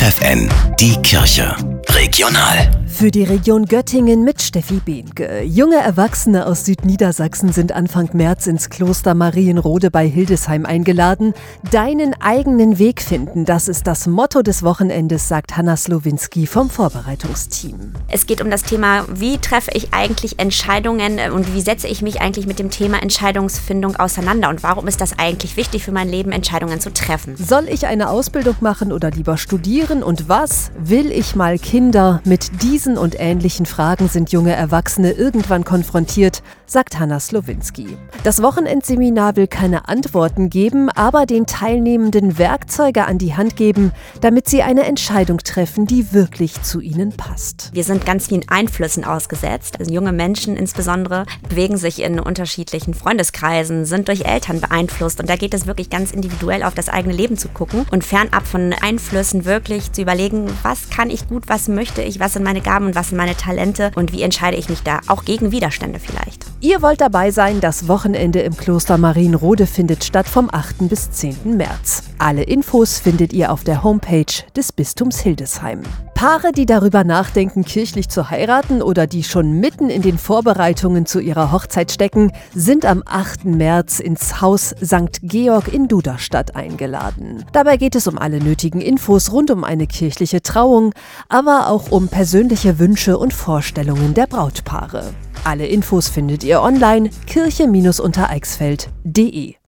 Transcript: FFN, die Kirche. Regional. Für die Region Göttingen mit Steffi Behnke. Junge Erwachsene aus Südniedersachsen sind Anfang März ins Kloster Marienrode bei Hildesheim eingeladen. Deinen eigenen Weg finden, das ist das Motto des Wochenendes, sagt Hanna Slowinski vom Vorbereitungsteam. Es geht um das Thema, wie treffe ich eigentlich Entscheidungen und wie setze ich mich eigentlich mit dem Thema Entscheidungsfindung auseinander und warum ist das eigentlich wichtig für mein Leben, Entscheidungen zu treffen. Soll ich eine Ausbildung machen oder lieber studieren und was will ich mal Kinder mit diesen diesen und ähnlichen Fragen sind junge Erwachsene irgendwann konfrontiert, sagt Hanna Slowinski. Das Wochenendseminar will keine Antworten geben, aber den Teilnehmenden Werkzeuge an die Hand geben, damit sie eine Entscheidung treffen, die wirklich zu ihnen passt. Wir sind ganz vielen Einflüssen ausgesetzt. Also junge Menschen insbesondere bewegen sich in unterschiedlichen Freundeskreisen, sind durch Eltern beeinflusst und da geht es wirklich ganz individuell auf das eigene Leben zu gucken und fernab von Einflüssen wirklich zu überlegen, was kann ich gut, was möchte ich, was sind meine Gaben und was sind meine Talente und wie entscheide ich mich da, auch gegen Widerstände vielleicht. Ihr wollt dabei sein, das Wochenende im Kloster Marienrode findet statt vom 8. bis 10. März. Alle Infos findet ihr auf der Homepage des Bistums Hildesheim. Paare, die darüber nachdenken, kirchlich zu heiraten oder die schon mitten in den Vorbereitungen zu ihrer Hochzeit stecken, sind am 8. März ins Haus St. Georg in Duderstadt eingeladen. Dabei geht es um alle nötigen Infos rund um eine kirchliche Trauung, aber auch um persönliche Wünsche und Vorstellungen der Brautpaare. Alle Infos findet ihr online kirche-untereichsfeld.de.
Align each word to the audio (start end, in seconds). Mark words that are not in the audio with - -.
FFN, 0.00 0.48
die 0.78 0.94
Kirche. 1.02 1.56
Regional. 1.98 2.70
Für 2.86 3.10
die 3.10 3.22
Region 3.22 3.66
Göttingen 3.66 4.24
mit 4.24 4.42
Steffi 4.42 4.80
Behnke. 4.84 5.42
Junge 5.42 5.76
Erwachsene 5.76 6.46
aus 6.46 6.64
Südniedersachsen 6.64 7.52
sind 7.52 7.70
Anfang 7.70 8.10
März 8.12 8.46
ins 8.48 8.70
Kloster 8.70 9.14
Marienrode 9.14 9.90
bei 9.90 10.08
Hildesheim 10.08 10.66
eingeladen. 10.66 11.32
Deinen 11.70 12.14
eigenen 12.20 12.78
Weg 12.78 13.00
finden, 13.02 13.44
das 13.44 13.68
ist 13.68 13.86
das 13.86 14.06
Motto 14.06 14.42
des 14.42 14.64
Wochenendes, 14.64 15.28
sagt 15.28 15.56
Hanna 15.56 15.76
Slowinski 15.76 16.46
vom 16.46 16.70
Vorbereitungsteam. 16.70 17.92
Es 18.08 18.26
geht 18.26 18.40
um 18.42 18.50
das 18.50 18.62
Thema, 18.62 19.04
wie 19.12 19.38
treffe 19.38 19.70
ich 19.74 19.92
eigentlich 19.92 20.40
Entscheidungen 20.40 21.20
und 21.32 21.54
wie 21.54 21.60
setze 21.60 21.86
ich 21.86 22.02
mich 22.02 22.20
eigentlich 22.20 22.46
mit 22.46 22.58
dem 22.58 22.70
Thema 22.70 23.00
Entscheidungsfindung 23.02 23.96
auseinander 23.96 24.48
und 24.48 24.62
warum 24.62 24.88
ist 24.88 25.00
das 25.00 25.18
eigentlich 25.18 25.56
wichtig 25.56 25.84
für 25.84 25.92
mein 25.92 26.08
Leben, 26.08 26.32
Entscheidungen 26.32 26.80
zu 26.80 26.92
treffen. 26.92 27.36
Soll 27.36 27.68
ich 27.68 27.86
eine 27.86 28.08
Ausbildung 28.08 28.56
machen 28.60 28.92
oder 28.92 29.10
lieber 29.10 29.36
studieren 29.36 30.02
und 30.02 30.28
was 30.28 30.70
will 30.78 31.12
ich 31.12 31.36
mal 31.36 31.58
Kinder 31.58 31.87
mit 32.24 32.62
diesen 32.62 32.78
diesen 32.78 32.96
und 32.96 33.16
ähnlichen 33.18 33.66
Fragen 33.66 34.08
sind 34.08 34.30
junge 34.30 34.54
Erwachsene 34.54 35.10
irgendwann 35.10 35.64
konfrontiert, 35.64 36.42
sagt 36.66 36.98
Hanna 36.98 37.18
Slowinski. 37.18 37.96
Das 38.22 38.42
Wochenendseminar 38.42 39.36
will 39.36 39.46
keine 39.46 39.88
Antworten 39.88 40.48
geben, 40.48 40.90
aber 40.90 41.26
den 41.26 41.46
Teilnehmenden 41.46 42.38
Werkzeuge 42.38 43.04
an 43.06 43.18
die 43.18 43.34
Hand 43.34 43.56
geben, 43.56 43.92
damit 44.20 44.48
sie 44.48 44.62
eine 44.62 44.84
Entscheidung 44.84 45.38
treffen, 45.38 45.86
die 45.86 46.12
wirklich 46.12 46.62
zu 46.62 46.80
ihnen 46.80 47.16
passt. 47.16 47.70
Wir 47.72 47.84
sind 47.84 48.06
ganz 48.06 48.28
vielen 48.28 48.48
Einflüssen 48.48 49.04
ausgesetzt. 49.04 49.80
Also 49.80 49.92
junge 49.92 50.12
Menschen 50.12 50.56
insbesondere 50.56 51.26
bewegen 51.48 51.78
sich 51.78 52.00
in 52.00 52.20
unterschiedlichen 52.20 52.94
Freundeskreisen, 52.94 53.86
sind 53.86 54.08
durch 54.08 54.24
Eltern 54.24 54.60
beeinflusst 54.60 55.20
und 55.20 55.28
da 55.28 55.36
geht 55.36 55.54
es 55.54 55.66
wirklich 55.66 55.90
ganz 55.90 56.12
individuell 56.12 56.62
auf 56.62 56.74
das 56.74 56.88
eigene 56.88 57.14
Leben 57.14 57.36
zu 57.36 57.48
gucken 57.48 57.86
und 57.90 58.04
fernab 58.04 58.46
von 58.46 58.72
Einflüssen 58.72 59.44
wirklich 59.46 59.90
zu 59.92 60.02
überlegen, 60.02 60.46
was 60.62 60.90
kann 60.90 61.10
ich 61.10 61.28
gut, 61.28 61.48
was 61.48 61.68
möchte 61.78 62.02
ich, 62.02 62.18
was 62.18 62.32
sind 62.32 62.42
meine 62.42 62.60
Gaben 62.60 62.86
und 62.86 62.96
was 62.96 63.10
sind 63.10 63.18
meine 63.18 63.36
Talente 63.36 63.92
und 63.94 64.12
wie 64.12 64.22
entscheide 64.22 64.56
ich 64.56 64.68
mich 64.68 64.82
da, 64.82 64.98
auch 65.06 65.24
gegen 65.24 65.52
Widerstände 65.52 66.00
vielleicht. 66.00 66.44
Ihr 66.60 66.82
wollt 66.82 67.00
dabei 67.00 67.30
sein, 67.30 67.60
das 67.60 67.86
Wochenende 67.86 68.40
im 68.40 68.56
Kloster 68.56 68.98
Marienrode 68.98 69.68
findet 69.68 70.02
statt 70.02 70.26
vom 70.26 70.48
8. 70.50 70.88
bis 70.88 71.12
10. 71.12 71.56
März. 71.56 72.07
Alle 72.20 72.42
Infos 72.42 72.98
findet 72.98 73.32
ihr 73.32 73.52
auf 73.52 73.62
der 73.62 73.84
Homepage 73.84 74.42
des 74.56 74.72
Bistums 74.72 75.20
Hildesheim. 75.20 75.82
Paare, 76.14 76.50
die 76.50 76.66
darüber 76.66 77.04
nachdenken, 77.04 77.64
kirchlich 77.64 78.08
zu 78.08 78.28
heiraten 78.28 78.82
oder 78.82 79.06
die 79.06 79.22
schon 79.22 79.60
mitten 79.60 79.88
in 79.88 80.02
den 80.02 80.18
Vorbereitungen 80.18 81.06
zu 81.06 81.20
ihrer 81.20 81.52
Hochzeit 81.52 81.92
stecken, 81.92 82.32
sind 82.52 82.84
am 82.84 83.04
8. 83.06 83.44
März 83.44 84.00
ins 84.00 84.40
Haus 84.40 84.74
St. 84.84 85.20
Georg 85.22 85.72
in 85.72 85.86
Duderstadt 85.86 86.56
eingeladen. 86.56 87.44
Dabei 87.52 87.76
geht 87.76 87.94
es 87.94 88.08
um 88.08 88.18
alle 88.18 88.40
nötigen 88.40 88.80
Infos 88.80 89.30
rund 89.30 89.52
um 89.52 89.62
eine 89.62 89.86
kirchliche 89.86 90.42
Trauung, 90.42 90.94
aber 91.28 91.68
auch 91.68 91.92
um 91.92 92.08
persönliche 92.08 92.80
Wünsche 92.80 93.16
und 93.16 93.32
Vorstellungen 93.32 94.14
der 94.14 94.26
Brautpaare. 94.26 95.14
Alle 95.44 95.68
Infos 95.68 96.08
findet 96.08 96.42
ihr 96.42 96.62
online 96.62 97.10
kirche-untereichsfeld.de. 97.28 99.58